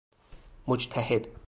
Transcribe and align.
مجتهد 0.67 1.27